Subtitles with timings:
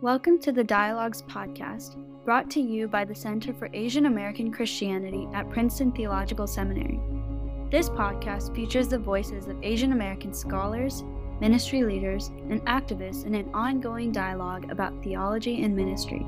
[0.00, 5.26] Welcome to the Dialogues Podcast, brought to you by the Center for Asian American Christianity
[5.34, 7.00] at Princeton Theological Seminary.
[7.72, 11.02] This podcast features the voices of Asian American scholars,
[11.40, 16.24] ministry leaders, and activists in an ongoing dialogue about theology and ministry.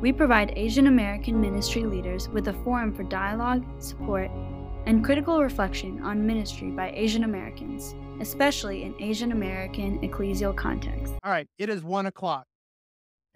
[0.00, 4.30] We provide Asian American ministry leaders with a forum for dialogue, support,
[4.86, 11.16] and critical reflection on ministry by Asian Americans, especially in Asian American ecclesial contexts.
[11.24, 12.46] All right, it is one o'clock,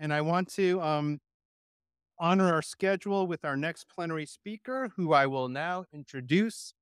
[0.01, 1.21] and I want to um,
[2.19, 6.73] honor our schedule with our next plenary speaker, who I will now introduce.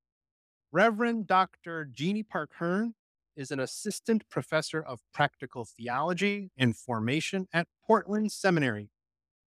[0.71, 1.85] Reverend Dr.
[1.85, 2.95] Jeney Park Hearn
[3.35, 8.89] is an assistant professor of practical theology and formation at Portland Seminary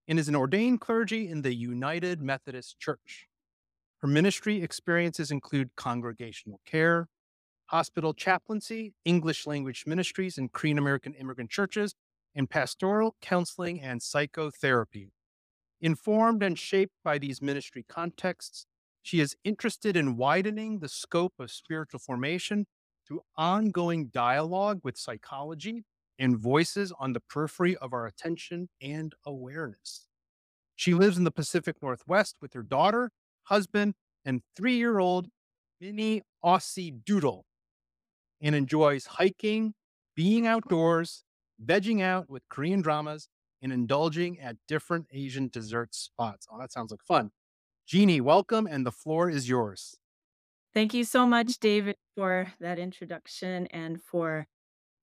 [0.06, 3.28] and is an ordained clergy in the United Methodist Church.
[3.98, 7.08] Her ministry experiences include congregational care,
[7.66, 11.94] hospital chaplaincy, English language ministries in Korean American immigrant churches,
[12.34, 15.12] and pastoral counseling and psychotherapy.
[15.80, 18.66] Informed and shaped by these ministry contexts,
[19.02, 22.66] she is interested in widening the scope of spiritual formation
[23.06, 25.84] through ongoing dialogue with psychology
[26.19, 30.06] and voices on the periphery of our attention and awareness.
[30.77, 33.10] She lives in the Pacific Northwest with her daughter,
[33.44, 33.94] husband,
[34.25, 35.27] and three year old
[35.80, 37.44] mini Aussie Doodle
[38.41, 39.75] and enjoys hiking,
[40.14, 41.25] being outdoors,
[41.64, 43.28] vegging out with Korean dramas,
[43.62, 46.46] and indulging at different Asian dessert spots.
[46.52, 47.30] Oh, that sounds like fun.
[47.86, 49.96] Jeney, welcome, and the floor is yours.
[50.74, 54.46] Thank you so much, David, for that introduction and for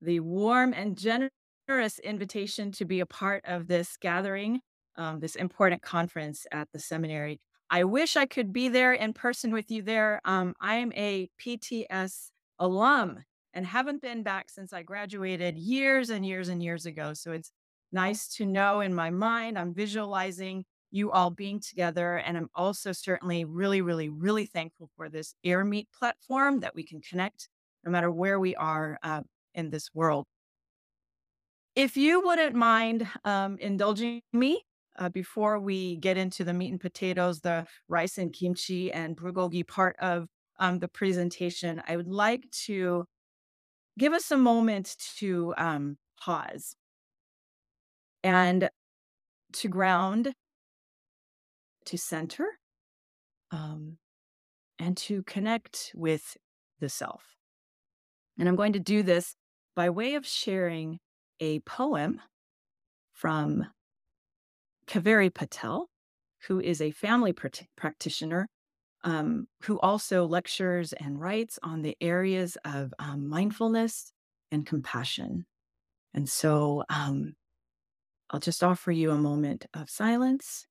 [0.02, 4.62] the warm and generous invitation to be a part of this gathering,
[4.96, 7.40] um, this important conference at the seminary.
[7.70, 10.22] I wish I could be there in person with you there.
[10.26, 13.24] Um, I am a PTS alum
[13.54, 17.14] and haven't been back since I graduated years and years and years ago.
[17.14, 17.52] So it's
[17.92, 22.18] nice to know in my mind, I'm visualizing you all being together.
[22.18, 27.02] And I'm also certainly really, really, really thankful for this AirMeet platform that we can
[27.02, 27.50] connect
[27.84, 29.22] no matter where we are uh,
[29.54, 30.26] in this world.
[31.76, 34.64] If you wouldn't mind um, indulging me
[34.98, 39.66] uh, before we get into the meat and potatoes, the rice and kimchi and bulgogi
[39.66, 40.28] part of
[40.60, 43.06] um, the presentation, I would like to
[44.00, 46.76] give us a moment to um, pause
[48.24, 48.70] and
[49.54, 50.34] to ground,
[51.86, 52.48] to center,
[53.52, 53.98] um,
[54.80, 56.38] and to connect with
[56.80, 57.36] the self.
[58.40, 59.36] And I'm going to do this
[59.76, 61.00] by way of sharing
[61.42, 62.22] a poem
[63.12, 63.66] from
[64.88, 65.90] Kaveri Patel,
[66.48, 68.48] who is a family pr- practitioner
[69.04, 74.12] um, who also lectures and writes on the areas of um, mindfulness
[74.52, 75.46] and compassion.
[76.14, 77.36] And so um,
[78.30, 80.66] I'll just offer you a moment of silence.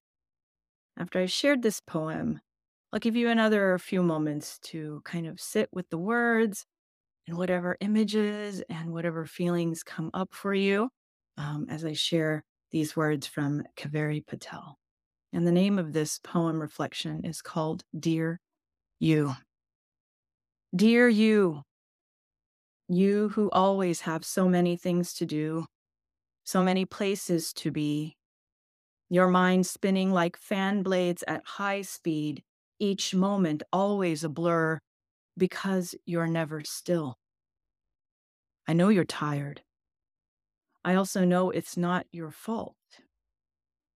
[0.96, 2.40] After I've shared this poem,
[2.92, 6.66] I'll give you another few moments to kind of sit with the words
[7.26, 10.88] and whatever images and whatever feelings come up for you
[11.36, 14.78] um, as I share these words from Kaveri Patel.
[15.32, 18.40] And the name of this poem reflection is called Dear
[18.98, 19.34] You.
[20.74, 21.62] Dear you,
[22.88, 25.66] you who always have so many things to do,
[26.44, 28.16] so many places to be,
[29.10, 32.42] your mind spinning like fan blades at high speed,
[32.78, 34.78] each moment always a blur
[35.36, 37.18] because you're never still.
[38.66, 39.62] I know you're tired.
[40.84, 42.74] I also know it's not your fault.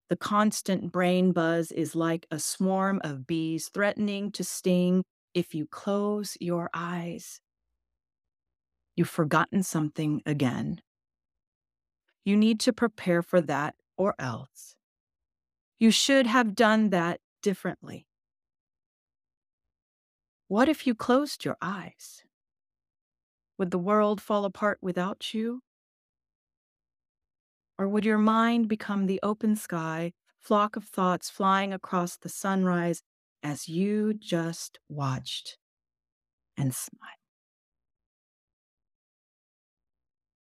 [0.08, 5.04] The constant brain buzz is like a swarm of bees threatening to sting
[5.34, 7.40] if you close your eyes.
[8.94, 10.82] You've forgotten something again.
[12.24, 14.76] You need to prepare for that or else.
[15.78, 18.06] You should have done that differently.
[20.48, 22.22] What if you closed your eyes?
[23.58, 25.62] Would the world fall apart without you?
[27.82, 33.02] Or would your mind become the open sky, flock of thoughts flying across the sunrise
[33.42, 35.58] as you just watched
[36.56, 37.16] and smiled?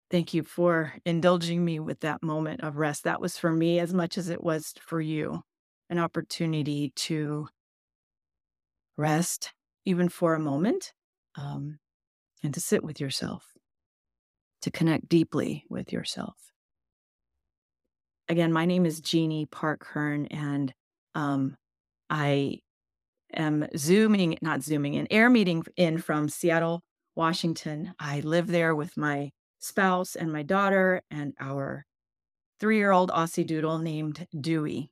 [0.10, 3.04] Thank you for indulging me with that moment of rest.
[3.04, 5.44] That was for me as much as it was for you
[5.88, 7.48] an opportunity to
[8.98, 9.54] rest,
[9.86, 10.94] even for a moment,
[11.36, 11.78] um,
[12.42, 13.46] and to sit with yourself,
[14.64, 16.49] to connect deeply with yourself
[18.30, 20.72] again, my name is Jeney Park Hearn, and
[21.16, 21.58] um,
[22.10, 22.60] I
[23.34, 26.82] am zooming, not zooming in, air meeting in from Seattle,
[27.16, 27.94] Washington.
[28.00, 31.86] I live there with my spouse and my daughter and our
[32.60, 34.90] three year old Aussie Doodle named Dewey.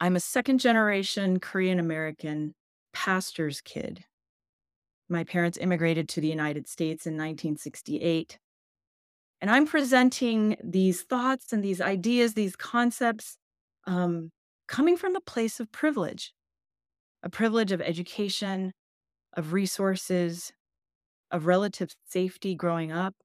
[0.00, 2.54] I'm a second generation Korean American
[2.92, 4.04] pastor's kid.
[5.08, 8.38] My parents immigrated to the United States in 1968.
[9.44, 13.36] And I'm presenting these thoughts and these ideas, these concepts,
[13.86, 14.30] um,
[14.68, 16.32] coming from a place of privilege
[17.22, 18.72] a privilege of education,
[19.34, 20.50] of resources,
[21.30, 23.16] of relative safety growing up,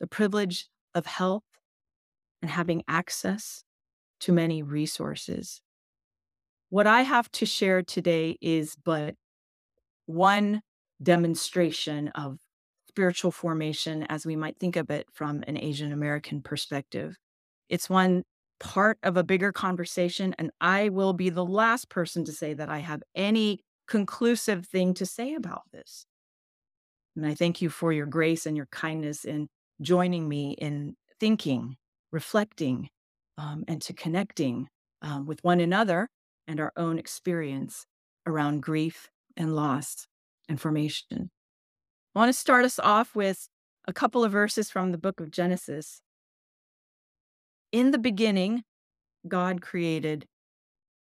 [0.00, 1.44] the privilege of health
[2.42, 3.62] and having access
[4.22, 5.62] to many resources.
[6.68, 9.14] What I have to share today is but
[10.06, 10.62] one
[11.00, 12.38] demonstration of
[12.90, 17.16] spiritual formation as we might think of it from an Asian American perspective.
[17.68, 18.24] It's one
[18.58, 22.68] part of a bigger conversation, and I will be the last person to say that
[22.68, 26.04] I have any conclusive thing to say about this.
[27.14, 29.46] And I thank you for your grace and your kindness in
[29.80, 31.76] joining me in thinking,
[32.10, 32.88] reflecting,
[33.38, 34.68] um, and to connecting
[35.00, 36.08] um, with one another
[36.48, 37.86] and our own experience
[38.26, 40.08] around grief and loss
[40.48, 41.30] and formation.
[42.14, 43.48] I want to start us off with
[43.86, 46.02] a couple of verses from the book of Genesis.
[47.70, 48.64] In the beginning,
[49.28, 50.26] God created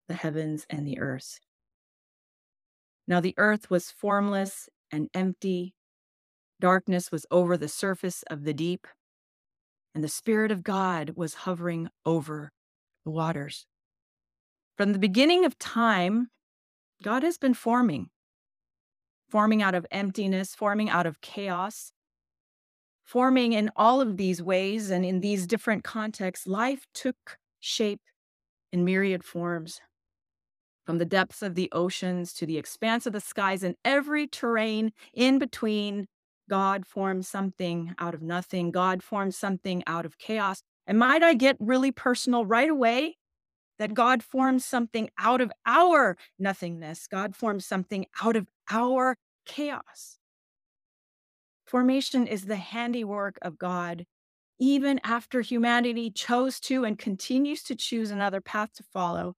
[0.08, 1.40] the heavens and the earth.
[3.06, 5.74] Now the earth was formless and empty.
[6.62, 8.88] Darkness was over the surface of the deep,
[9.94, 12.54] and the Spirit of God was hovering over
[13.04, 13.66] the waters.
[14.78, 16.30] From the beginning of time,
[17.04, 18.10] God has been forming
[19.34, 21.92] forming out of emptiness, forming out of chaos,
[23.04, 28.02] forming in all of these ways and in these different contexts, life took shape
[28.72, 29.82] in myriad forms.
[30.86, 34.92] From the depths of the oceans to the expanse of the skies and every terrain
[35.16, 36.06] in between,
[36.48, 38.70] God formed something out of nothing.
[38.70, 40.62] God formed something out of chaos.
[40.86, 43.18] And might I get really personal right away?
[43.80, 47.08] That God formed something out of our nothingness.
[47.08, 50.18] God formed something out of our chaos.
[51.66, 54.06] Formation is the handiwork of God,
[54.60, 59.36] even after humanity chose to and continues to choose another path to follow,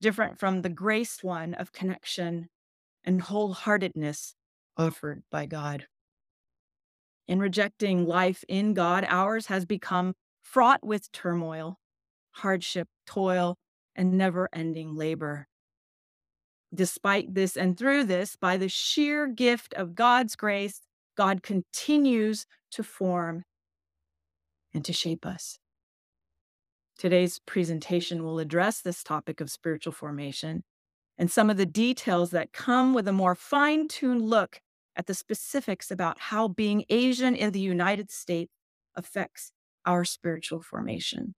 [0.00, 2.48] different from the graced one of connection
[3.04, 4.34] and wholeheartedness
[4.76, 5.86] offered by God.
[7.26, 11.78] In rejecting life in God, ours has become fraught with turmoil,
[12.30, 13.56] hardship, toil,
[13.94, 15.47] and never ending labor.
[16.74, 20.80] Despite this and through this, by the sheer gift of God's grace,
[21.16, 23.44] God continues to form
[24.74, 25.58] and to shape us.
[26.98, 30.64] Today's presentation will address this topic of spiritual formation
[31.16, 34.60] and some of the details that come with a more fine tuned look
[34.94, 38.52] at the specifics about how being Asian in the United States
[38.94, 39.52] affects
[39.86, 41.34] our spiritual formation.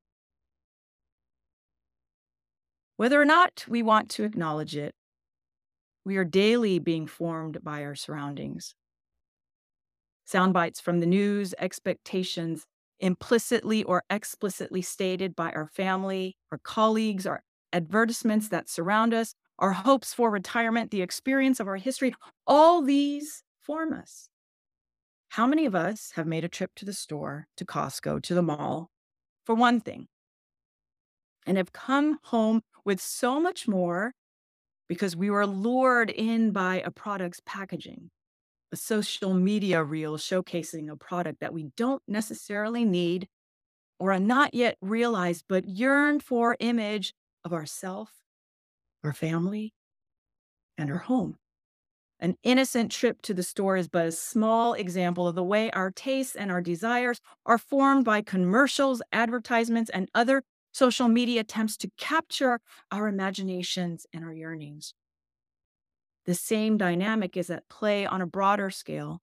[2.96, 4.94] Whether or not we want to acknowledge it,
[6.10, 8.74] we are daily being formed by our surroundings.
[10.24, 12.66] Sound bites from the news, expectations
[12.98, 19.70] implicitly or explicitly stated by our family, our colleagues, our advertisements that surround us, our
[19.70, 22.12] hopes for retirement, the experience of our history,
[22.44, 24.28] all these form us.
[25.28, 28.42] How many of us have made a trip to the store, to Costco, to the
[28.42, 28.90] mall,
[29.44, 30.08] for one thing,
[31.46, 34.12] and have come home with so much more
[34.90, 38.10] because we were lured in by a product's packaging,
[38.72, 43.28] a social media reel showcasing a product that we don't necessarily need
[44.00, 48.10] or a not yet realized but yearn for image of ourself,
[49.04, 49.72] our family,
[50.76, 51.36] and our home.
[52.18, 55.92] An innocent trip to the store is but a small example of the way our
[55.92, 60.42] tastes and our desires are formed by commercials, advertisements, and other
[60.72, 62.60] social media attempts to capture
[62.90, 64.94] our imaginations and our yearnings.
[66.26, 69.20] The same dynamic is at play on a broader scale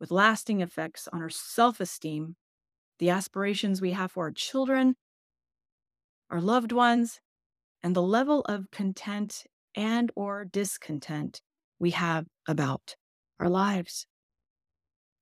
[0.00, 2.36] with lasting effects on our self esteem,
[2.98, 4.94] the aspirations we have for our children,
[6.30, 7.20] our loved ones,
[7.82, 11.40] and the level of content and or discontent
[11.78, 12.96] we have about
[13.38, 14.06] our lives.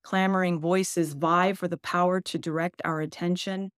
[0.02, 3.70] Clamoring voices vie for the power to direct our attention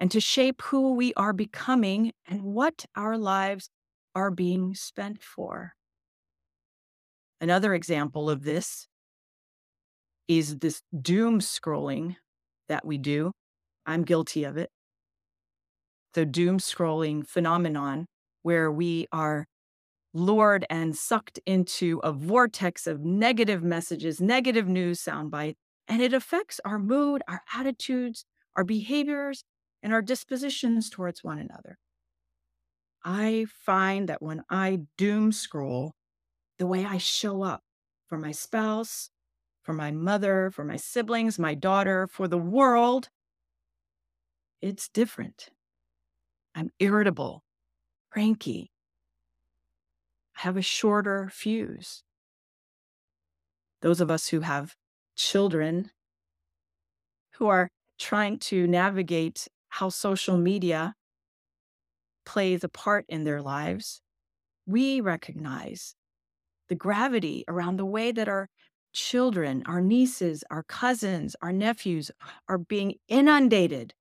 [0.00, 3.68] and to shape who we are becoming and what our lives
[4.14, 5.74] are being spent for.
[7.40, 8.88] Another example of this
[10.26, 12.16] is this doom scrolling
[12.68, 13.32] that we do.
[13.86, 14.70] I'm guilty of it.
[16.14, 18.06] The doom scrolling phenomenon
[18.42, 19.46] where we are
[20.12, 25.54] lured and sucked into a vortex of negative messages, negative news soundbite,
[25.86, 28.24] and it affects our mood, our attitudes,
[28.56, 29.44] our behaviors,
[29.82, 31.78] and our dispositions towards one another.
[33.04, 35.92] I find that when I doom scroll,
[36.58, 37.62] the way I show up
[38.08, 39.10] for my spouse,
[39.62, 43.08] for my mother, for my siblings, my daughter, for the world,
[44.60, 45.48] it's different.
[46.54, 47.42] I'm irritable,
[48.10, 48.70] cranky.
[50.36, 52.02] I have a shorter fuse.
[53.80, 54.74] Those of us who have
[55.16, 55.90] children
[57.34, 57.68] who are
[57.98, 60.94] trying to navigate how social media
[62.24, 64.02] plays a part in their lives,
[64.66, 65.96] we recognize
[66.68, 68.48] the gravity around the way that our
[68.92, 72.10] children, our nieces, our cousins, our nephews
[72.48, 73.94] are being inundated,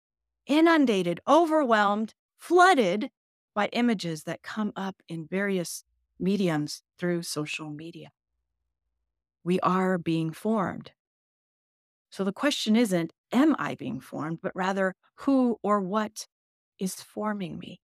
[0.47, 3.09] inundated, overwhelmed, flooded
[3.55, 5.83] by images that come up in various
[6.19, 8.11] mediums through social media.
[9.43, 10.91] We are being formed.
[12.11, 16.27] So the question isn't, am I being formed, but rather, who or what
[16.79, 17.79] is forming me?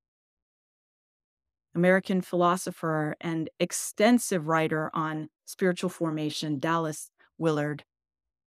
[1.75, 7.84] American philosopher and extensive writer on spiritual formation, Dallas Willard,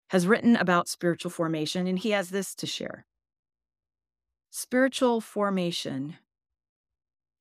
[0.09, 3.05] has written about spiritual formation, and he has this to share.
[4.51, 6.15] Spiritual formation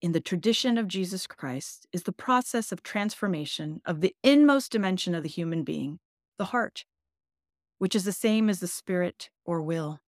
[0.03, 5.15] in the tradition of Jesus Christ is the process of transformation of the inmost dimension
[5.15, 5.99] of the human being,
[6.39, 6.85] the heart,
[7.79, 10.01] which is the same as the spirit or will.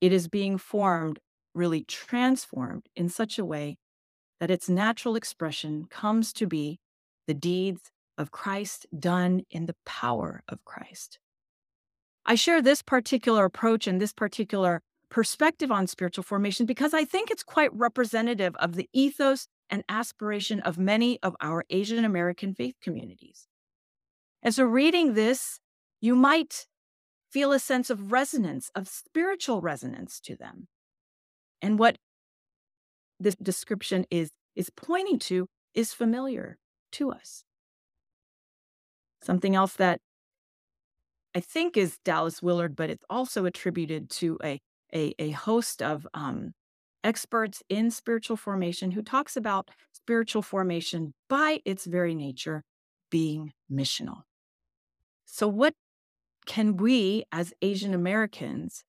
[0.00, 1.18] It is being formed,
[1.54, 3.78] really transformed in such a way
[4.40, 6.78] that its natural expression comes to be
[7.26, 11.18] the deeds of Christ done in the power of Christ.
[12.24, 17.30] I share this particular approach and this particular perspective on spiritual formation because I think
[17.30, 22.74] it's quite representative of the ethos and aspiration of many of our Asian American faith
[22.82, 23.46] communities.
[24.42, 25.58] And so, reading this,
[26.00, 26.66] you might
[27.30, 30.68] feel a sense of resonance, of spiritual resonance to them.
[31.60, 31.96] And what
[33.20, 36.56] this description is is pointing to is familiar
[36.92, 37.44] to us.
[39.22, 40.00] Something else that
[41.34, 44.60] I think is Dallas Willard, but it's also attributed to a
[44.94, 46.52] a, a host of um,
[47.04, 52.62] experts in spiritual formation who talks about spiritual formation by its very nature
[53.10, 54.22] being missional.
[55.24, 55.74] So, what
[56.48, 58.82] can we as Asian Americans,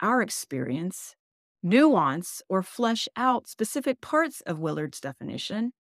[0.00, 1.14] our experience,
[1.62, 5.72] nuance or flesh out specific parts of Willard's definition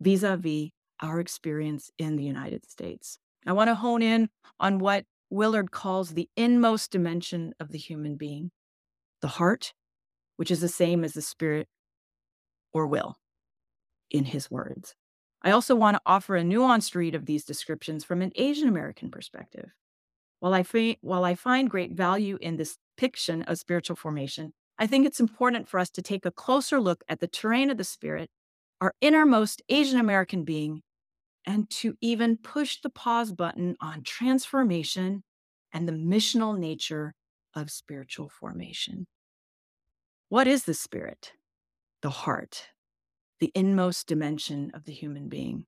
[0.00, 0.70] vis a vis
[1.00, 3.20] our experience in the United States.
[3.46, 8.16] I want to hone in on what Willard calls the inmost dimension of the human
[8.16, 8.50] being,
[9.22, 9.74] the heart,
[10.36, 11.68] which is the same as the spirit
[12.72, 13.16] or will,
[14.10, 14.96] in his words.
[15.42, 19.10] I also want to offer a nuanced read of these descriptions from an Asian American
[19.10, 19.70] perspective.
[20.40, 24.86] While I, fi- while I find great value in this depiction of spiritual formation, I
[24.86, 27.84] think it's important for us to take a closer look at the terrain of the
[27.84, 28.30] spirit,
[28.80, 30.82] our innermost Asian American being,
[31.44, 35.24] and to even push the pause button on transformation
[35.72, 37.14] and the missional nature
[37.54, 39.06] of spiritual formation.
[40.28, 41.32] What is the spirit?
[42.02, 42.68] The heart,
[43.40, 45.66] the inmost dimension of the human being.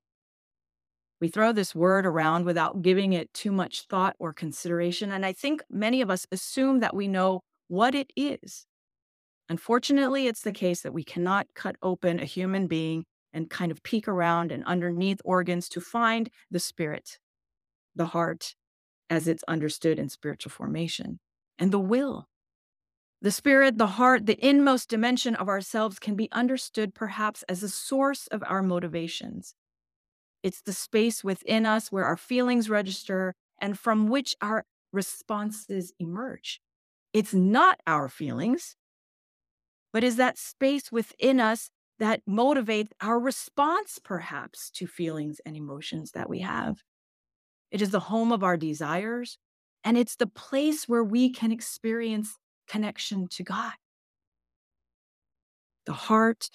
[1.19, 5.11] We throw this word around without giving it too much thought or consideration.
[5.11, 8.65] And I think many of us assume that we know what it is.
[9.47, 13.83] Unfortunately, it's the case that we cannot cut open a human being and kind of
[13.83, 17.19] peek around and underneath organs to find the spirit,
[17.95, 18.55] the heart,
[19.09, 21.19] as it's understood in spiritual formation,
[21.59, 22.27] and the will.
[23.23, 27.69] The spirit, the heart, the inmost dimension of ourselves can be understood perhaps as a
[27.69, 29.53] source of our motivations.
[30.41, 36.61] It's the space within us where our feelings register and from which our responses emerge.
[37.13, 38.75] It's not our feelings,
[39.93, 46.13] but is that space within us that motivates our response, perhaps, to feelings and emotions
[46.13, 46.81] that we have.
[47.69, 49.37] It is the home of our desires,
[49.83, 52.39] and it's the place where we can experience
[52.71, 53.73] connection to God.
[55.85, 56.49] The heart,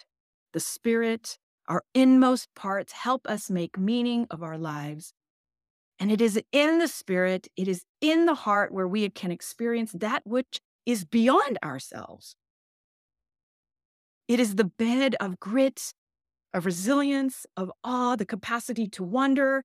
[0.54, 1.36] the spirit,
[1.68, 5.12] our inmost parts help us make meaning of our lives.
[5.98, 9.92] And it is in the spirit, it is in the heart where we can experience
[9.92, 12.34] that which is beyond ourselves.
[14.26, 15.92] It is the bed of grit,
[16.54, 19.64] of resilience, of awe, the capacity to wonder,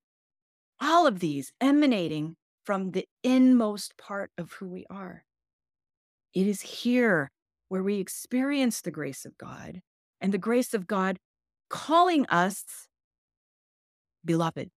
[0.81, 5.24] all of these emanating from the inmost part of who we are.
[6.33, 7.31] It is here
[7.69, 9.81] where we experience the grace of God
[10.19, 11.17] and the grace of God
[11.69, 12.63] calling us
[14.23, 14.69] beloved.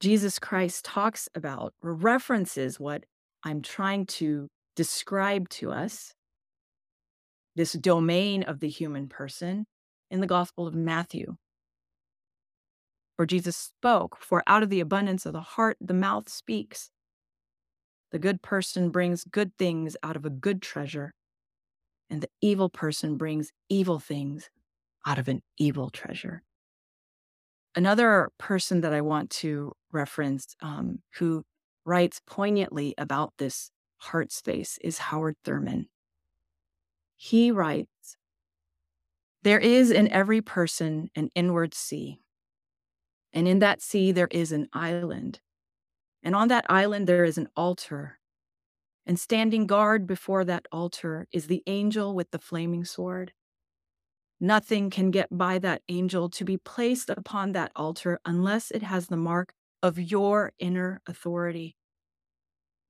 [0.00, 3.04] Jesus Christ talks about references what
[3.42, 6.12] I'm trying to describe to us
[7.56, 9.66] this domain of the human person
[10.10, 11.36] in the Gospel of Matthew.
[13.16, 16.90] Where Jesus spoke, for out of the abundance of the heart, the mouth speaks.
[18.14, 21.14] The good person brings good things out of a good treasure,
[22.08, 24.50] and the evil person brings evil things
[25.04, 26.44] out of an evil treasure.
[27.74, 31.42] Another person that I want to reference um, who
[31.84, 35.88] writes poignantly about this heart space is Howard Thurman.
[37.16, 38.16] He writes
[39.42, 42.20] There is in every person an inward sea,
[43.32, 45.40] and in that sea there is an island.
[46.24, 48.18] And on that island there is an altar.
[49.06, 53.32] And standing guard before that altar is the angel with the flaming sword.
[54.40, 59.06] Nothing can get by that angel to be placed upon that altar unless it has
[59.06, 59.52] the mark
[59.82, 61.76] of your inner authority.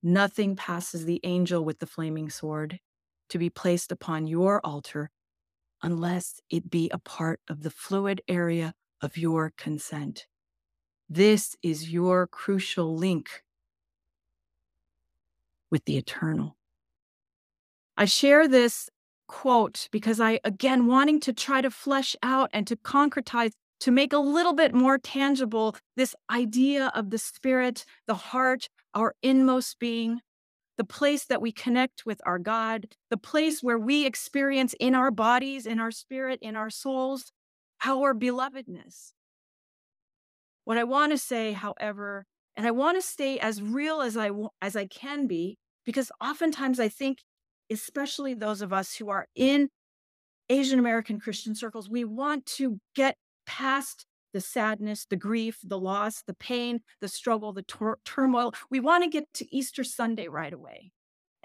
[0.01, 2.79] Nothing passes the angel with the flaming sword
[3.29, 5.11] to be placed upon your altar
[5.83, 10.25] unless it be a part of the fluid area of your consent.
[11.09, 13.43] This is your crucial link
[15.69, 16.57] with the eternal.
[17.97, 18.89] I share this
[19.27, 24.13] quote because I, again, wanting to try to flesh out and to concretize, to make
[24.13, 30.21] a little bit more tangible this idea of the spirit, the heart, our inmost being,
[30.77, 35.11] the place that we connect with our God, the place where we experience in our
[35.11, 37.31] bodies, in our spirit, in our souls,
[37.83, 39.14] our belovedness.
[40.65, 42.25] What I want to say, however,
[42.57, 44.31] and I want to stay as real as I
[44.61, 47.19] as I can be because oftentimes I think
[47.71, 49.69] especially those of us who are in
[50.49, 56.21] Asian American Christian circles, we want to get past the sadness, the grief, the loss,
[56.27, 58.53] the pain, the struggle, the tur- turmoil.
[58.69, 60.91] We want to get to Easter Sunday right away.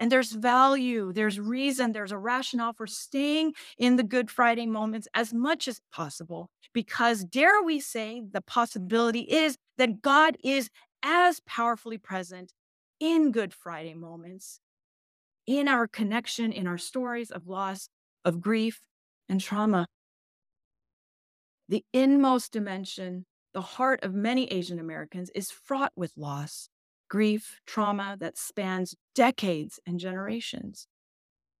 [0.01, 5.07] And there's value, there's reason, there's a rationale for staying in the Good Friday moments
[5.13, 6.49] as much as possible.
[6.73, 10.71] Because, dare we say, the possibility is that God is
[11.03, 12.51] as powerfully present
[12.99, 14.59] in Good Friday moments,
[15.45, 17.87] in our connection, in our stories of loss,
[18.25, 18.81] of grief,
[19.29, 19.85] and trauma.
[21.69, 26.69] The inmost dimension, the heart of many Asian Americans, is fraught with loss,
[27.11, 30.87] grief, trauma that spans decades and generations.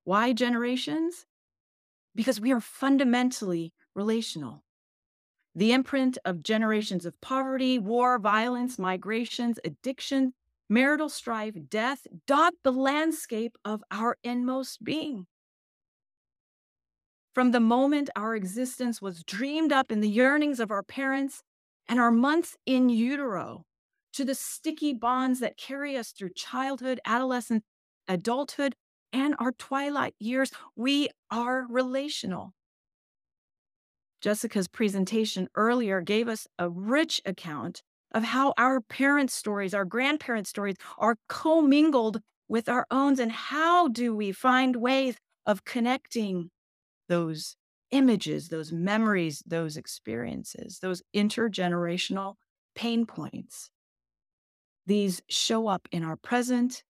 [0.05, 1.25] Why generations?
[2.15, 4.63] Because we are fundamentally relational.
[5.53, 10.33] The imprint of generations of poverty, war, violence, migrations, addiction,
[10.69, 15.27] marital strife, death dot the landscape of our inmost being.
[17.35, 21.43] From the moment our existence was dreamed up in the yearnings of our parents
[21.89, 23.65] and our months in utero,
[24.13, 27.63] to the sticky bonds that carry us through childhood, adolescence,
[28.07, 28.75] adulthood,
[29.13, 30.51] and our twilight years.
[30.75, 32.53] We are relational.
[34.21, 37.81] Jessica's presentation earlier gave us a rich account
[38.13, 43.19] of how our parents' stories, our grandparents' stories are commingled with our own.
[43.19, 46.51] And how do we find ways of connecting
[47.09, 47.55] those
[47.91, 52.35] images, those memories, those experiences, those intergenerational
[52.75, 53.71] pain points?
[54.85, 56.83] These show up in our present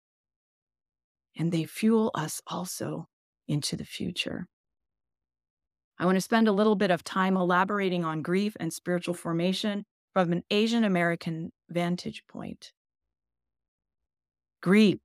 [1.38, 3.08] and they fuel us also
[3.47, 4.47] into the future.
[5.97, 9.86] I want to spend a little bit of time elaborating on grief and spiritual formation
[10.13, 12.71] from an Asian American vantage point.
[14.62, 14.99] Grief.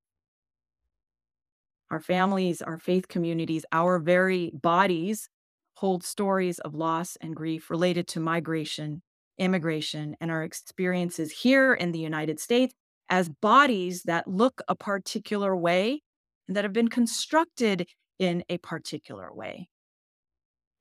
[1.91, 5.29] Our families, our faith communities, our very bodies
[5.75, 9.03] hold stories of loss and grief related to migration
[9.39, 12.75] immigration and our experiences here in the United States
[13.09, 16.03] as bodies that look a particular way
[16.49, 17.87] and that have been constructed
[18.19, 19.69] in a particular way.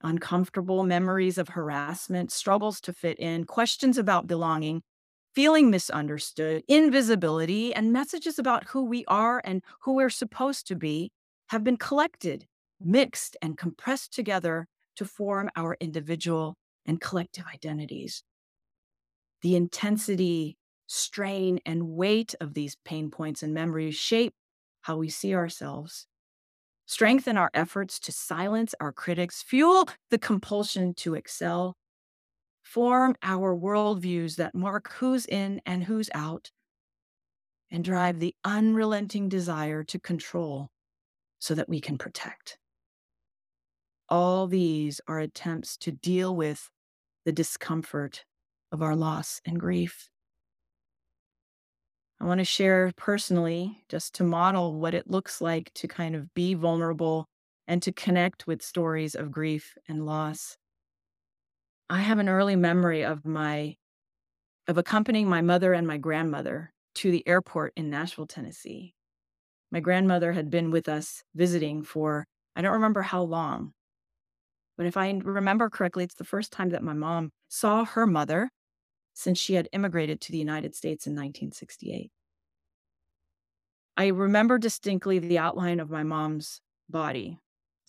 [0.01, 4.81] Uncomfortable memories of harassment, struggles to fit in, questions about belonging,
[5.33, 11.11] feeling misunderstood, invisibility, and messages about who we are and who we're supposed to be
[11.49, 12.45] have been collected,
[12.79, 18.23] mixed, and compressed together to form our individual and collective identities
[19.41, 24.33] the intensity, strain, and weight of these pain points and memories shape
[24.81, 26.07] how we see ourselves,
[26.85, 31.75] strengthen our efforts to silence our critics, fuel the compulsion to excel,
[32.63, 36.51] form our worldviews that mark who's in and who's out,
[37.71, 40.69] and drive the unrelenting desire to control
[41.39, 42.57] so that we can protect.
[44.07, 46.69] All these are attempts to deal with
[47.25, 48.23] the discomfort
[48.75, 50.09] of our loss and grief.
[52.19, 56.33] I want to share personally just to model what it looks like to kind of
[56.33, 57.25] be vulnerable
[57.69, 60.57] and to connect with stories of grief and loss.
[61.89, 63.77] I have an early memory of my
[64.67, 68.93] of accompanying my mother and my grandmother to the airport in Nashville, Tennessee.
[69.71, 72.25] My grandmother had been with us visiting for
[72.57, 73.71] I don't remember how long.
[74.77, 78.49] But if I remember correctly, it's the first time that my mom saw her mother
[79.15, 82.11] since she had immigrated to the United States in 1968.
[83.97, 87.39] I remember distinctly the outline of my mom's body.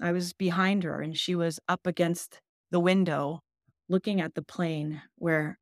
[0.01, 3.41] I was behind her and she was up against the window
[3.89, 5.59] looking at the plane where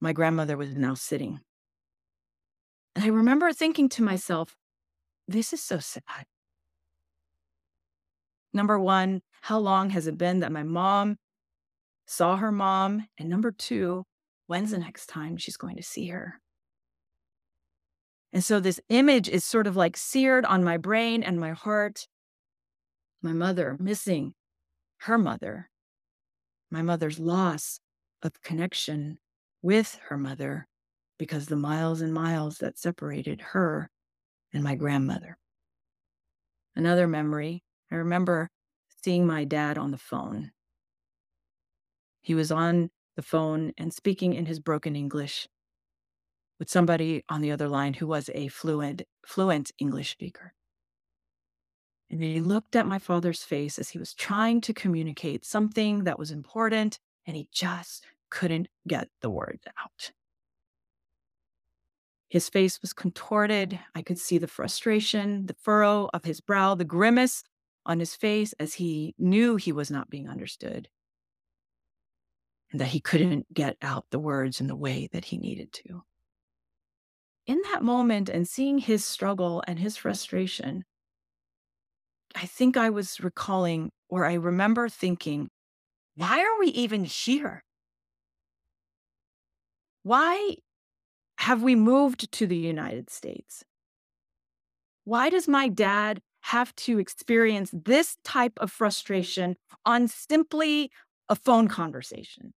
[0.00, 1.40] my grandmother was now sitting.
[2.94, 4.56] And I remember thinking to myself,
[5.26, 6.26] this is so sad.
[8.52, 11.16] Number one, how long has it been that my mom
[12.06, 13.08] saw her mom?
[13.18, 14.04] And number two,
[14.52, 16.38] when's the next time she's going to see her?
[18.34, 22.06] And so this image is sort of like seared on my brain and my heart.
[23.22, 24.34] My mother missing
[24.98, 25.70] her mother,
[26.70, 27.80] my mother's loss
[28.22, 29.16] of connection
[29.62, 30.66] with her mother
[31.18, 33.88] because the miles and miles that separated her
[34.52, 35.38] and my grandmother.
[36.76, 38.50] Another memory I remember
[39.02, 40.50] seeing my dad on the phone.
[42.20, 45.48] He was on the phone and speaking in his broken English
[46.58, 50.54] with somebody on the other line who was a fluent fluent English speaker.
[52.10, 56.18] And he looked at my father's face as he was trying to communicate something that
[56.18, 60.12] was important and he just couldn't get the words out.
[62.28, 63.78] His face was contorted.
[63.94, 67.42] I could see the frustration, the furrow of his brow, the grimace
[67.84, 70.88] on his face as he knew he was not being understood
[72.72, 76.02] and that he couldn't get out the words in the way that he needed to.
[77.46, 80.84] In that moment and seeing his struggle and his frustration,
[82.34, 85.50] I think I was recalling, or I remember thinking,
[86.16, 87.62] why are we even here?
[90.02, 90.56] Why
[91.38, 93.64] have we moved to the United States?
[95.04, 100.90] Why does my dad have to experience this type of frustration on simply
[101.28, 102.54] a phone conversation?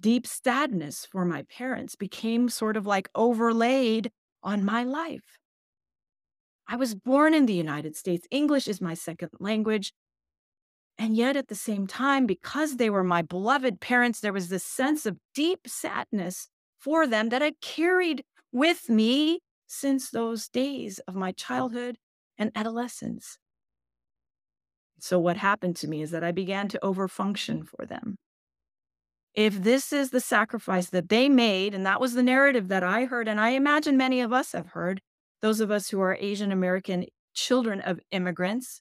[0.00, 4.10] Deep sadness for my parents became sort of like overlaid
[4.42, 5.38] on my life.
[6.68, 8.26] I was born in the United States.
[8.30, 9.92] English is my second language.
[10.98, 14.64] And yet, at the same time, because they were my beloved parents, there was this
[14.64, 21.14] sense of deep sadness for them that I carried with me since those days of
[21.14, 21.98] my childhood
[22.38, 23.38] and adolescence.
[24.98, 28.16] So, what happened to me is that I began to overfunction for them.
[29.36, 33.04] If this is the sacrifice that they made, and that was the narrative that I
[33.04, 35.02] heard, and I imagine many of us have heard,
[35.42, 38.80] those of us who are Asian American children of immigrants,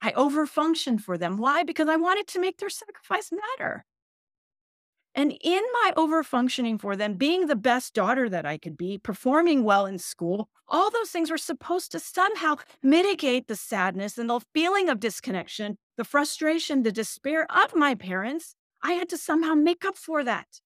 [0.00, 1.36] I overfunctioned for them.
[1.36, 1.64] Why?
[1.64, 3.84] Because I wanted to make their sacrifice matter.
[5.16, 9.64] And in my overfunctioning for them, being the best daughter that I could be, performing
[9.64, 14.40] well in school, all those things were supposed to somehow mitigate the sadness and the
[14.52, 18.54] feeling of disconnection, the frustration, the despair of my parents.
[18.84, 20.60] I had to somehow make up for that.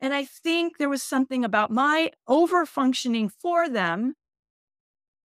[0.00, 4.14] And I think there was something about my over functioning for them,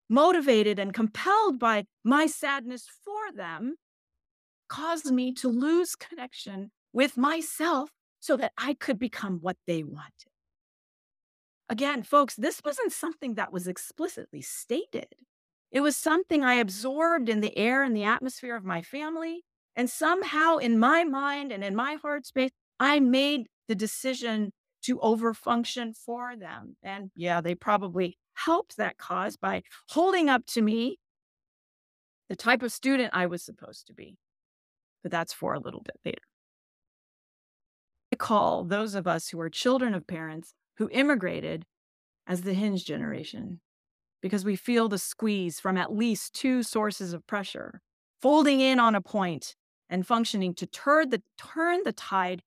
[0.10, 3.76] motivated and compelled by my sadness for them,
[4.68, 10.32] caused me to lose connection with myself so that I could become what they wanted.
[11.70, 15.10] Again, folks, this wasn't something that was explicitly stated.
[15.72, 19.44] It was something I absorbed in the air and the atmosphere of my family.
[19.76, 24.52] And somehow in my mind and in my heart space, I made the decision
[24.84, 26.78] to overfunction for them.
[26.84, 31.00] And yeah, they probably helped that cause by holding up to me
[32.30, 34.18] the type of student I was supposed to be.
[35.04, 36.22] But that's for a little bit later.
[38.12, 41.66] I call those of us who are children of parents who immigrated
[42.28, 43.60] as the hinge generation
[44.22, 47.82] because we feel the squeeze from at least two sources of pressure,
[48.22, 49.56] folding in on a point
[49.90, 52.42] and functioning to turn the, turn the tide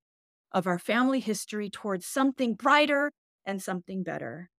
[0.51, 3.11] of our family history towards something brighter
[3.45, 4.49] and something better.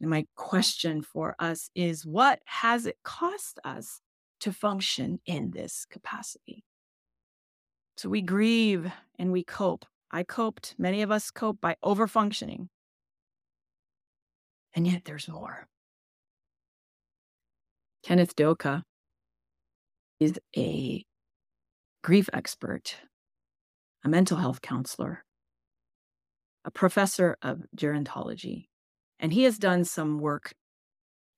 [0.00, 4.00] And my question for us is what has it cost us
[4.40, 6.64] to function in this capacity?
[7.96, 9.84] So we grieve and we cope.
[10.10, 12.68] I coped, many of us cope by overfunctioning.
[14.74, 15.68] And yet there's more.
[18.02, 18.82] Kenneth Doka
[20.20, 21.04] is a
[22.04, 22.96] grief expert,
[24.04, 25.24] a mental health counselor.
[26.66, 28.66] a professor of gerontology,
[29.18, 30.52] and he has done some work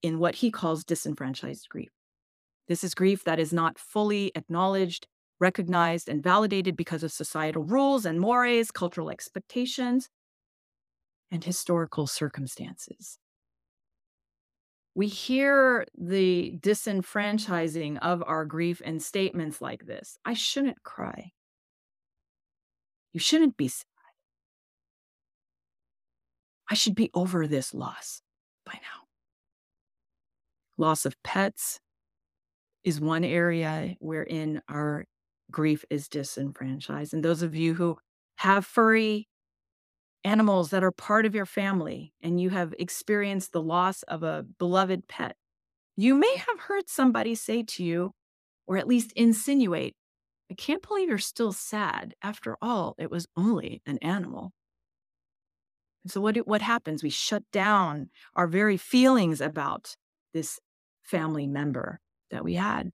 [0.02, 1.90] in what he calls disenfranchised grief.
[2.66, 5.06] This is grief that is not fully acknowledged,
[5.40, 10.08] recognized, and validated because of societal rules and mores, cultural expectations,
[11.30, 13.18] and historical circumstances.
[14.96, 21.32] We hear the disenfranchising of our grief in statements like this I shouldn't cry.
[23.12, 23.84] You shouldn't be sad.
[26.70, 28.22] I should be over this loss
[28.64, 29.04] by now.
[30.78, 31.78] Loss of pets
[32.82, 35.04] is one area wherein our
[35.50, 37.12] grief is disenfranchised.
[37.12, 37.98] And those of you who
[38.36, 39.28] have furry
[40.26, 44.44] animals that are part of your family and you have experienced the loss of a
[44.58, 45.36] beloved pet,
[45.96, 48.12] you may have heard somebody say to you,
[48.66, 49.94] or at least insinuate,
[50.50, 52.14] I can't believe you're still sad.
[52.22, 54.52] After all, it was only an animal.
[56.08, 57.02] so, what, what happens?
[57.02, 59.96] We shut down our very feelings about
[60.34, 60.58] this
[61.02, 62.90] family member that we had.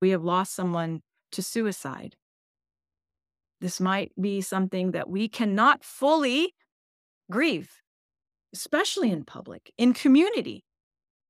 [0.00, 1.00] We have lost someone
[1.32, 2.16] to suicide.
[3.60, 6.54] This might be something that we cannot fully
[7.30, 7.70] grieve,
[8.54, 10.64] especially in public, in community,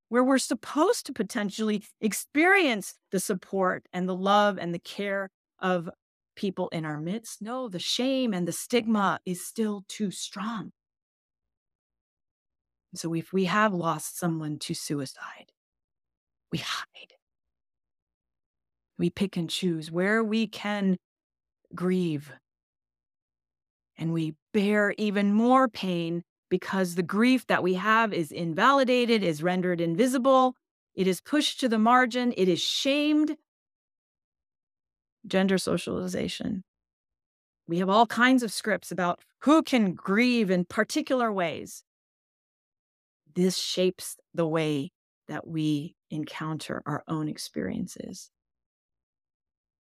[0.09, 5.91] where we're supposed to potentially experience the support and the love and the care of
[6.37, 7.43] people in our midst.
[7.43, 10.71] No, the shame and the stigma is still too strong.
[12.95, 15.53] So if we have lost someone to suicide,
[16.51, 17.15] we hide.
[18.99, 20.97] We pick and choose where we can
[21.75, 22.33] grieve.
[23.97, 29.43] And we bear even more pain because the grief that we have is invalidated, is
[29.43, 30.55] rendered invisible,
[30.95, 33.37] it is pushed to the margin, it is shamed.
[35.27, 36.65] Gender socialization.
[37.69, 41.85] We have all kinds of scripts about who can grieve in particular ways.
[43.35, 44.91] This shapes the way
[45.29, 48.31] that we encounter our own experiences.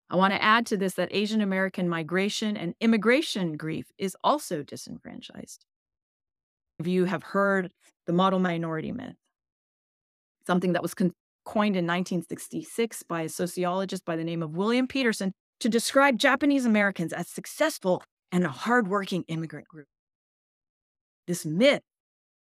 [0.10, 4.64] I want to add to this that Asian American migration and immigration grief is also
[4.64, 5.66] disenfranchised.
[6.80, 7.72] If you have heard
[8.06, 9.16] the model minority myth,
[10.46, 11.14] something that was con-
[11.46, 16.66] coined in 1966 by a sociologist by the name of William Petersen to describe Japanese
[16.66, 19.88] Americans as successful and a hardworking immigrant group.
[21.26, 21.82] This myth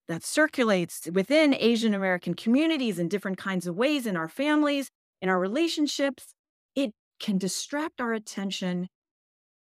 [0.08, 4.90] that circulates within Asian American communities in different kinds of ways in our families,
[5.22, 6.34] in our relationships,
[6.76, 8.90] it can distract our attention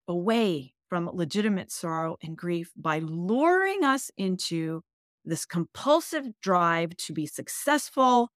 [0.07, 4.81] away from legitimate sorrow and grief by luring us into
[5.25, 8.29] this compulsive drive to be successful,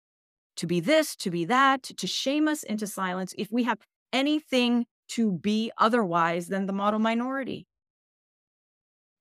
[0.56, 3.78] to be this, to be that, to shame us into silence if we have
[4.12, 7.66] anything to be otherwise than the model minority.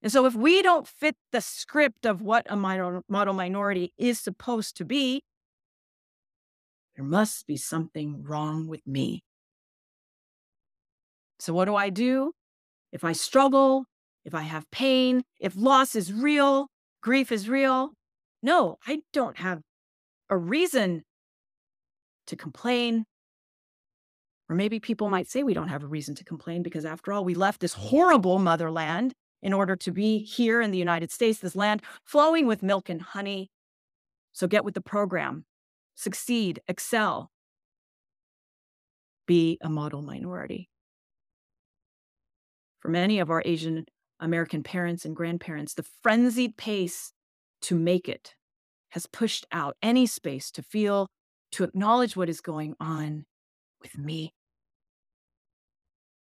[0.01, 4.77] And so, if we don't fit the script of what a model minority is supposed
[4.77, 5.23] to be,
[6.95, 9.23] there must be something wrong with me.
[11.39, 12.33] So, what do I do?
[12.91, 13.85] If I struggle,
[14.25, 16.67] if I have pain, if loss is real,
[17.01, 17.93] grief is real,
[18.43, 19.61] no, I don't have
[20.29, 21.03] a reason
[22.27, 23.05] to complain.
[24.49, 27.23] Or maybe people might say we don't have a reason to complain because, after all,
[27.23, 31.55] we left this horrible motherland in order to be here in the United States, this
[31.55, 33.49] land flowing with milk and honey.
[34.33, 35.45] So get with the program,
[35.95, 37.29] succeed, excel,
[39.27, 40.69] be a model minority
[42.79, 43.85] for many of our Asian
[44.19, 47.13] American parents and grandparents, the frenzied pace
[47.61, 48.35] to make it
[48.89, 51.07] has pushed out any space to feel,
[51.51, 53.25] to acknowledge what is going on
[53.81, 54.33] with me.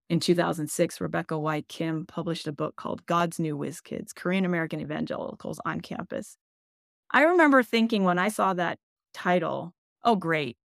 [0.09, 1.63] In 2006, Rebecca Y.
[1.69, 6.37] Kim published a book called God's New Whiz Kids Korean American Evangelicals on Campus.
[7.11, 8.79] I remember thinking when I saw that
[9.13, 10.57] title, oh, great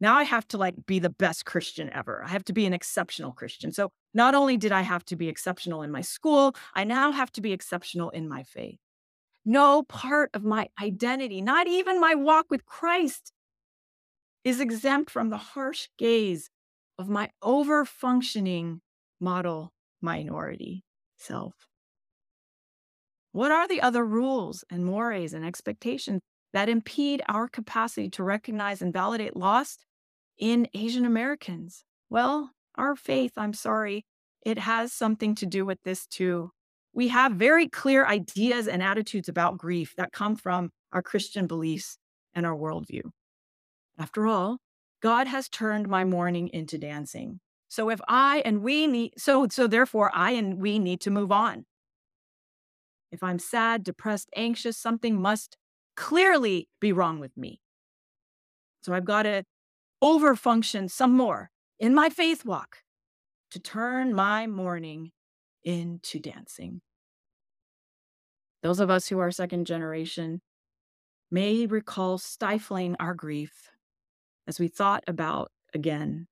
[0.00, 2.22] now I have to like be the best Christian ever.
[2.24, 3.72] I have to be an exceptional Christian.
[3.72, 7.32] So not only did I have to be exceptional in my school, I now have
[7.32, 8.78] to be exceptional in my faith.
[9.44, 13.32] No part of my identity, not even my walk with Christ,
[14.44, 16.50] is exempt from the harsh gaze
[16.98, 18.80] of my over functioning
[19.20, 20.84] model minority
[21.16, 21.54] self.
[23.32, 26.20] What are the other rules and mores and expectations
[26.52, 29.84] that impede our capacity to recognize and validate lost
[30.38, 31.84] in Asian Americans?
[32.10, 34.04] Well, our faith, I'm sorry,
[34.44, 36.50] it has something to do with this too.
[36.92, 41.98] We have very clear ideas and attitudes about grief that come from our Christian beliefs
[42.34, 43.02] and our worldview.
[43.98, 44.58] After all,
[45.02, 47.40] God has turned my mourning into dancing.
[47.68, 51.30] So if I and we need, so, so therefore I and we need to move
[51.30, 51.66] on.
[53.12, 55.56] If I'm sad, depressed, anxious, something must
[55.96, 57.60] clearly be wrong with me.
[58.82, 59.44] So I've got to
[60.02, 62.78] overfunction some more in my faith walk
[63.50, 65.10] to turn my mourning
[65.64, 66.80] into dancing.
[68.62, 70.40] Those of us who are second generation
[71.30, 73.70] may recall stifling our grief
[74.46, 76.26] as we thought about again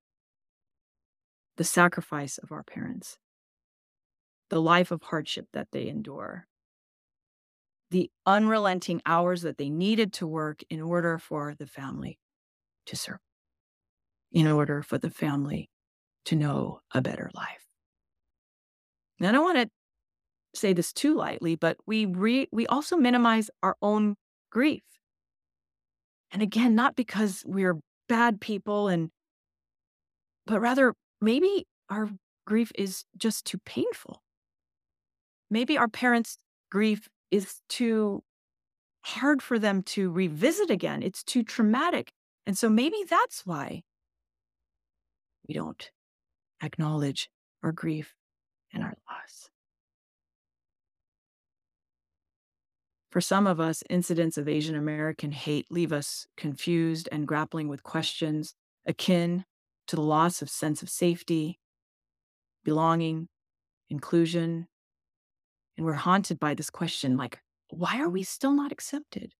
[1.56, 3.18] the sacrifice of our parents,
[4.50, 6.46] the life of hardship that they endure,
[7.90, 12.18] the unrelenting hours that they needed to work in order for the family
[12.86, 13.20] to serve,
[14.36, 15.70] in order for the family
[16.26, 17.64] to know a better life.
[19.18, 19.70] And I don't want to
[20.54, 24.14] say this too lightly, but we re- we also minimize our own
[24.52, 24.82] grief.
[26.30, 27.78] And again, not because we're
[28.10, 29.08] bad people and
[30.44, 32.10] but rather maybe our
[32.46, 34.20] grief is just too painful.
[35.50, 36.36] Maybe our parents'
[36.70, 38.22] grief is too
[39.00, 41.02] hard for them to revisit again.
[41.02, 42.12] It's too traumatic.
[42.46, 43.80] And so maybe that's why
[45.48, 45.90] we don't
[46.62, 47.28] acknowledge
[47.62, 48.14] our grief
[48.72, 49.50] and our loss.
[53.10, 57.82] For some of us, incidents of Asian American hate leave us confused and grappling with
[57.82, 58.54] questions
[58.86, 59.44] akin
[59.86, 61.58] to the loss of sense of safety,
[62.64, 63.28] belonging,
[63.88, 64.66] inclusion.
[65.76, 67.38] And we're haunted by this question like,
[67.70, 69.32] why are we still not accepted?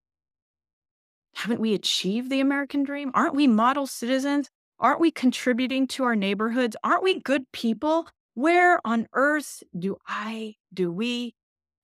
[1.35, 3.11] Haven't we achieved the American dream?
[3.13, 4.49] Aren't we model citizens?
[4.79, 6.77] Aren't we contributing to our neighborhoods?
[6.85, 8.09] Aren't we good people?
[8.35, 11.35] Where on earth do I, do we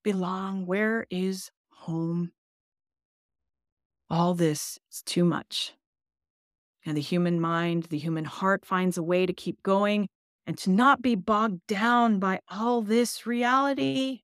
[0.05, 0.67] belong?
[0.67, 2.33] Where is home?
[4.11, 5.73] All this is too much.
[6.85, 10.09] And the human mind, the human heart finds a way to keep going
[10.47, 14.21] and to not be bogged down by all this reality.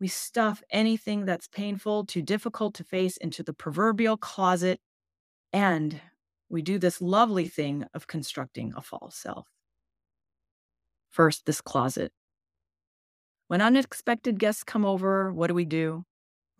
[0.00, 4.80] We stuff anything that's painful, too difficult to face into the proverbial closet,
[5.52, 6.00] and
[6.48, 9.46] we do this lovely thing of constructing a false self.
[11.10, 12.12] First, this closet.
[13.48, 16.04] When unexpected guests come over, what do we do?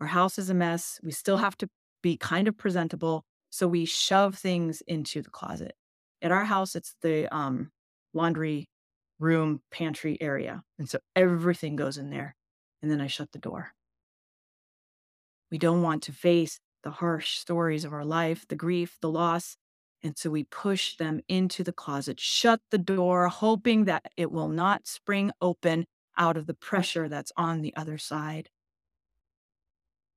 [0.01, 0.99] Our house is a mess.
[1.03, 1.69] We still have to
[2.01, 3.23] be kind of presentable.
[3.49, 5.73] So we shove things into the closet.
[6.21, 7.71] At our house, it's the um,
[8.13, 8.67] laundry
[9.19, 10.63] room, pantry area.
[10.77, 12.35] And so everything goes in there.
[12.81, 13.71] And then I shut the door.
[15.51, 19.57] We don't want to face the harsh stories of our life, the grief, the loss,
[20.01, 24.47] and so we push them into the closet, shut the door, hoping that it will
[24.47, 25.85] not spring open
[26.17, 28.49] out of the pressure that's on the other side.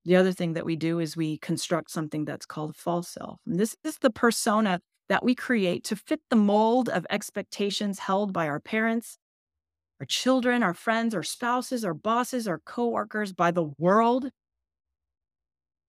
[0.04, 3.38] The other thing that we do is we construct something that's called false self.
[3.46, 8.32] And this is the persona that we create to fit the mold of expectations held
[8.32, 9.18] by our parents,
[10.00, 14.30] our children, our friends, our spouses, our bosses, our coworkers, by the world,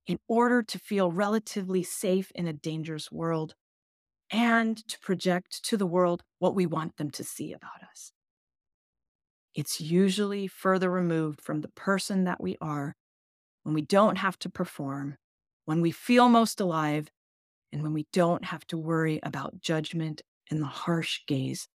[0.06, 3.56] in order to feel relatively safe in a dangerous world
[4.34, 8.12] and to project to the world what we want them to see about us.
[9.54, 12.96] It's usually further removed from the person that we are
[13.62, 15.16] when we don't have to perform,
[15.66, 17.12] when we feel most alive,
[17.72, 21.68] and when we don't have to worry about judgment and the harsh gaze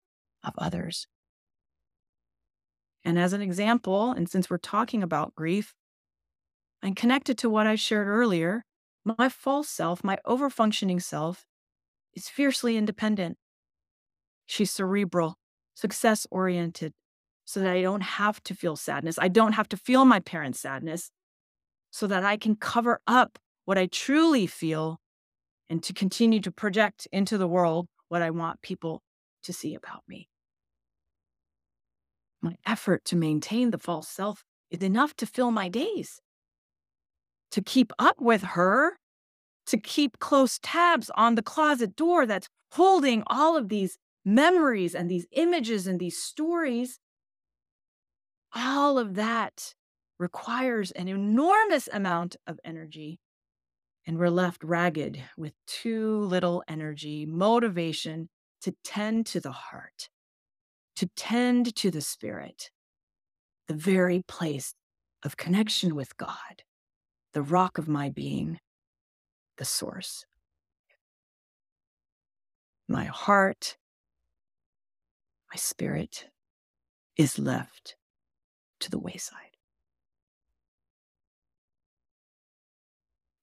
[0.42, 1.06] of others.
[3.04, 5.74] And as an example, and since we're talking about grief,
[6.82, 8.64] and connected to what I shared earlier,
[9.04, 11.44] my false self, my overfunctioning self,
[12.16, 13.36] is fiercely independent.
[14.46, 15.36] She's cerebral,
[15.74, 16.92] success oriented,
[17.44, 19.18] so that I don't have to feel sadness.
[19.20, 21.10] I don't have to feel my parents' sadness,
[21.90, 24.98] so that I can cover up what I truly feel
[25.68, 29.02] and to continue to project into the world what I want people
[29.42, 30.28] to see about me.
[32.40, 36.20] My effort to maintain the false self is enough to fill my days.
[37.52, 38.98] To keep up with her
[39.66, 45.10] to keep close tabs on the closet door that's holding all of these memories and
[45.10, 46.98] these images and these stories.
[48.54, 49.74] All of that
[50.18, 53.18] requires an enormous amount of energy.
[54.06, 58.28] And we're left ragged with too little energy, motivation
[58.62, 60.08] to tend to the heart,
[60.96, 62.70] to tend to the spirit,
[63.68, 64.74] the very place
[65.24, 66.62] of connection with God,
[67.32, 68.60] the rock of my being,
[69.56, 70.24] the source.
[72.88, 73.76] My heart,
[75.52, 76.28] my spirit
[77.16, 77.96] is left
[78.80, 79.56] to the wayside.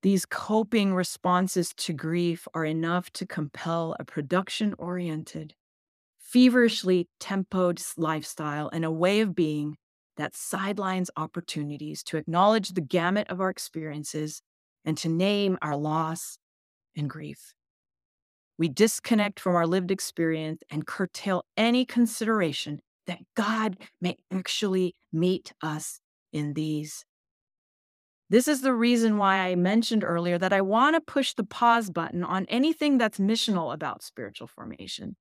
[0.02, 5.56] These coping responses to grief are enough to compel a production oriented,
[6.20, 9.78] feverishly tempoed lifestyle and a way of being
[10.18, 14.42] that sidelines opportunities to acknowledge the gamut of our experiences
[14.86, 16.38] and to name our loss
[16.96, 17.54] and grief.
[18.58, 25.54] We disconnect from our lived experience and curtail any consideration that God may actually meet
[25.62, 26.00] us
[26.32, 27.06] in these.
[28.30, 31.90] This is the reason why I mentioned earlier that I want to push the pause
[31.90, 35.16] button on anything that's missional about spiritual formation.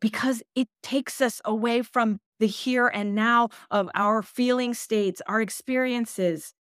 [0.00, 5.40] Because it takes us away from the here and now of our feeling states, our
[5.40, 6.54] experiences,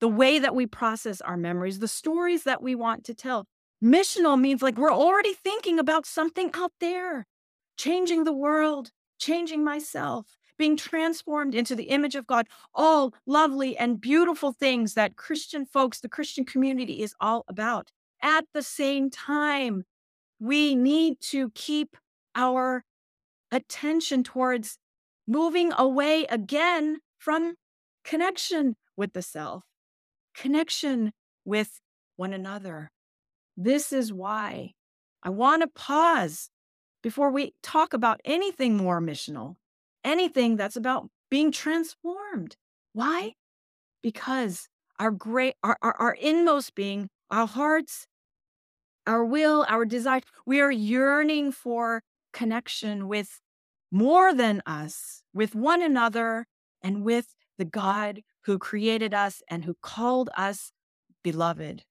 [0.00, 3.46] the way that we process our memories, the stories that we want to tell.
[3.82, 7.26] Missional means like we're already thinking about something out there,
[7.76, 14.00] changing the world, changing myself, being transformed into the image of God, all lovely and
[14.00, 17.90] beautiful things that Christian folks, the Christian community is all about.
[18.22, 19.84] At the same time,
[20.38, 21.96] we need to keep
[22.34, 22.84] our
[23.50, 24.78] attention towards
[25.26, 27.54] moving away again from
[28.04, 29.64] connection with the self,
[30.34, 31.12] connection
[31.44, 31.80] with
[32.16, 32.90] one another.
[33.56, 34.72] This is why
[35.22, 36.50] I want to pause
[37.02, 39.56] before we talk about anything more missional
[40.04, 42.56] anything that's about being transformed.
[42.92, 43.34] Why?
[44.02, 44.68] Because
[44.98, 48.06] our great, our, our, our inmost being, our hearts,
[49.06, 52.02] our will, our desire, we are yearning for
[52.32, 53.40] connection with
[53.90, 56.46] more than us, with one another,
[56.82, 60.72] and with the God who created us and who called us
[61.22, 61.84] beloved.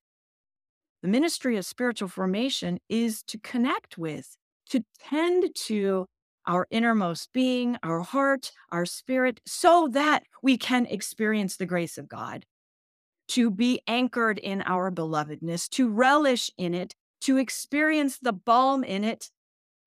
[1.02, 4.36] The ministry of spiritual formation is to connect with,
[4.70, 6.06] to tend to,
[6.46, 12.08] our innermost being, our heart, our spirit, so that we can experience the grace of
[12.08, 12.44] God,
[13.28, 19.04] to be anchored in our belovedness, to relish in it, to experience the balm in
[19.04, 19.30] it,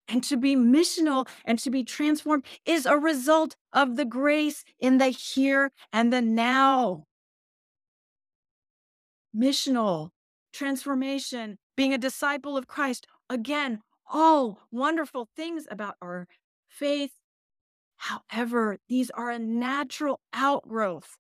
[0.08, 4.98] and to be missional and to be transformed is a result of the grace in
[4.98, 7.06] the here and the now.
[9.36, 10.10] Missional,
[10.52, 13.82] transformation, being a disciple of Christ, again,
[14.12, 16.28] all wonderful things about our
[16.68, 17.12] faith.
[17.98, 21.18] However, these are a natural outgrowth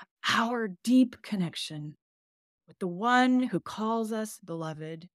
[0.00, 0.06] of
[0.36, 1.96] our deep connection
[2.66, 5.08] with the one who calls us beloved,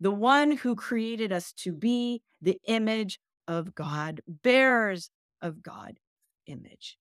[0.00, 5.10] the one who created us to be the image of God, bearers
[5.42, 6.00] of God's
[6.46, 6.96] image.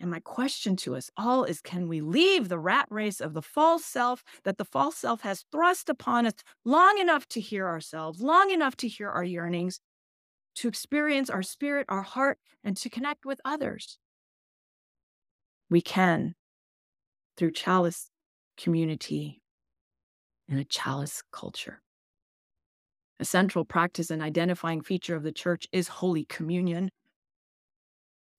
[0.00, 3.42] And my question to us all is can we leave the rat race of the
[3.42, 6.34] false self that the false self has thrust upon us
[6.64, 9.80] long enough to hear ourselves, long enough to hear our yearnings,
[10.56, 13.98] to experience our spirit, our heart, and to connect with others.
[15.70, 16.34] We can
[17.36, 18.10] through chalice
[18.56, 19.41] community
[20.52, 21.80] and a chalice culture.
[23.18, 26.90] A central practice and identifying feature of the church is Holy Communion.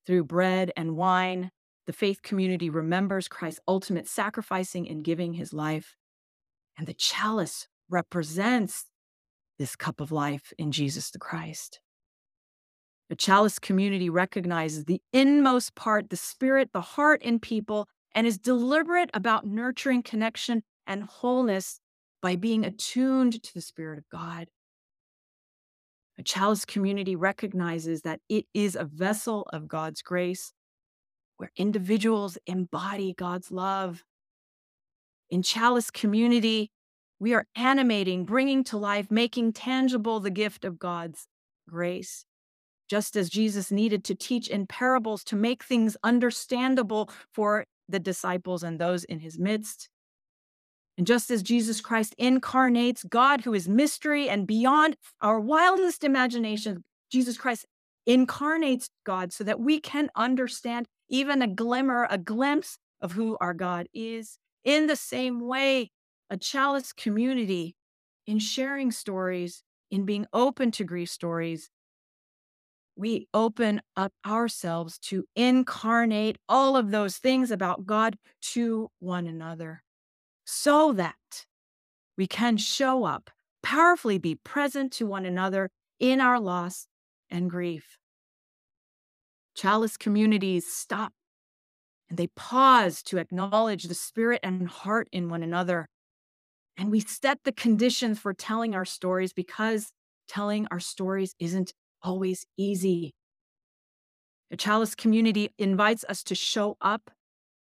[0.05, 1.49] Through bread and wine,
[1.87, 5.95] the faith community remembers Christ's ultimate sacrificing and giving his life.
[6.77, 8.85] And the chalice represents
[9.57, 11.79] this cup of life in Jesus the Christ.
[13.09, 18.37] The chalice community recognizes the inmost part, the spirit, the heart in people, and is
[18.37, 21.79] deliberate about nurturing connection and wholeness
[22.23, 24.47] by being attuned to the Spirit of God.
[26.17, 30.53] A chalice community recognizes that it is a vessel of God's grace
[31.37, 34.03] where individuals embody God's love.
[35.29, 36.71] In chalice community,
[37.19, 41.27] we are animating, bringing to life, making tangible the gift of God's
[41.69, 42.25] grace
[42.89, 48.61] just as Jesus needed to teach in parables to make things understandable for the disciples
[48.61, 49.89] and those in his midst.
[50.97, 56.83] And just as Jesus Christ incarnates God, who is mystery and beyond our wildest imagination,
[57.11, 57.65] Jesus Christ
[58.05, 63.53] incarnates God so that we can understand even a glimmer, a glimpse of who our
[63.53, 64.37] God is.
[64.63, 65.91] In the same way,
[66.29, 67.75] a chalice community,
[68.27, 71.69] in sharing stories, in being open to grief stories,
[72.95, 79.83] we open up ourselves to incarnate all of those things about God to one another
[80.45, 81.45] so that
[82.17, 83.29] we can show up,
[83.61, 85.69] powerfully be present to one another
[85.99, 86.87] in our loss
[87.29, 87.97] and grief.
[89.55, 91.13] Chalice communities stop
[92.09, 95.87] and they pause to acknowledge the spirit and heart in one another.
[96.77, 99.91] And we set the conditions for telling our stories because
[100.27, 103.13] telling our stories isn't always easy.
[104.49, 107.09] The Chalice community invites us to show up,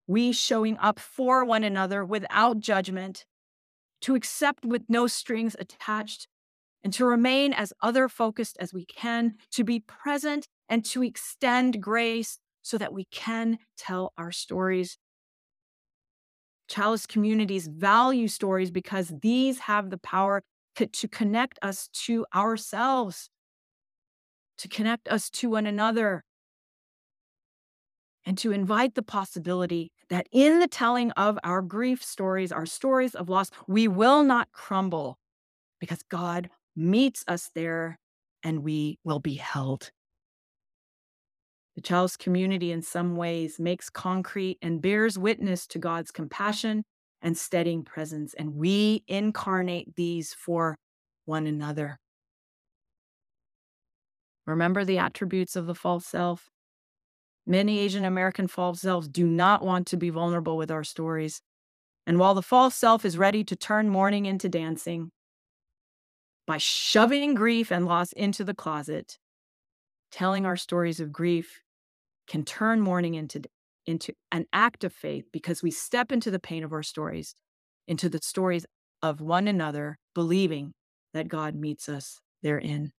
[0.07, 3.25] we showing up for one another without judgment,
[4.03, 6.29] to accept with no strings attached,
[6.85, 11.83] and to remain as other focused as we can, to be present and to extend
[11.83, 14.99] grace so that we can tell our stories.
[16.69, 20.43] Chalice communities value stories because these have the power
[20.75, 23.31] to connect us to ourselves,
[24.59, 26.23] to connect us to one another,
[28.27, 33.14] and to invite the possibility that in the telling of our grief stories, our stories
[33.14, 35.16] of loss, we will not crumble
[35.81, 37.99] because God meets us there
[38.43, 39.91] and we will be held.
[41.77, 46.85] The chalice community, in some ways, makes concrete and bears witness to God's compassion
[47.22, 50.77] and steadying presence, and we incarnate these for
[51.27, 51.99] one another.
[54.47, 56.49] Remember the attributes of the false self
[57.47, 61.41] Many Asian American false selves do not want to be vulnerable with our stories.
[62.07, 65.11] And while the false self is ready to turn mourning into dancing,
[66.47, 69.19] by shoving grief and loss into the closet,
[70.11, 71.61] telling our stories of grief
[72.29, 73.43] can turn mourning into,
[73.87, 77.35] into an act of faith because we step into the pain of our stories,
[77.87, 78.67] into the stories
[79.03, 80.73] of one another, believing
[81.15, 82.93] that God meets us therein.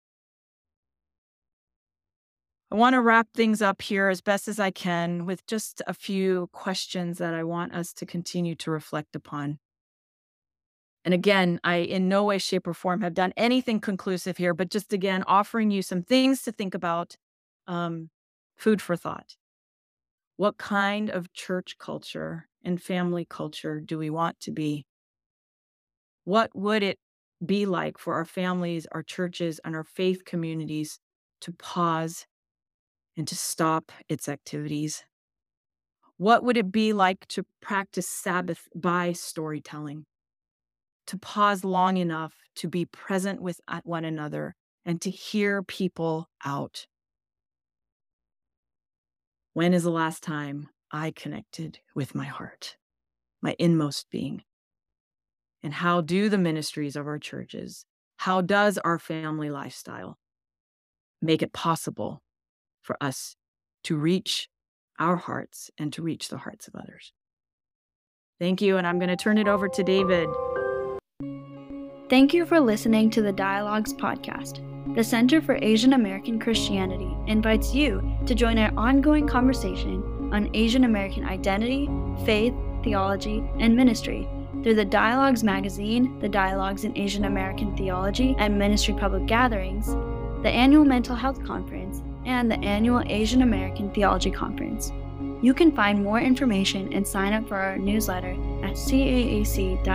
[2.69, 5.93] I want to wrap things up here as best as I can with just a
[5.93, 9.59] few questions that I want us to continue to reflect upon.
[11.05, 14.69] And again, I in no way, shape, or form have done anything conclusive here, but
[14.69, 17.15] just again, offering you some things to think about,
[17.67, 18.09] um,
[18.57, 19.37] food for thought.
[20.35, 24.85] What kind of church culture and family culture do we want to be?
[26.25, 26.99] What would it
[27.45, 30.99] be like for our families, our churches, and our faith communities
[31.41, 32.25] to pause
[33.17, 35.03] and to stop its activities?
[36.17, 40.05] What would it be like to practice Sabbath by storytelling?
[41.07, 44.55] To pause long enough to be present with uh, one another
[44.85, 46.87] and to hear people out.
[49.53, 52.77] When is the last time I connected with my heart,
[53.41, 54.43] my inmost being?
[55.63, 57.85] And how do the ministries of our churches,
[58.17, 60.17] how does our family lifestyle
[61.21, 62.21] make it possible
[62.87, 63.35] for us
[63.83, 64.47] to reach
[64.97, 67.13] our hearts and to reach the hearts of others.
[68.39, 70.27] Thank you, and I'm going to turn it over to David.
[72.09, 74.63] Thank you for listening to the Dialogues podcast.
[74.95, 80.01] The Center for Asian American Christianity invites you to join our ongoing conversation
[80.33, 81.89] on Asian American identity,
[82.25, 84.27] faith, theology, and ministry
[84.63, 89.87] through the Dialogues magazine, the Dialogues in Asian American Theology and Ministry Public Gatherings,
[90.43, 94.91] the annual Mental Health Conference, and the annual Asian American Theology Conference.
[95.41, 98.31] You can find more information and sign up for our newsletter
[98.63, 99.87] at caac.ptsem.edu.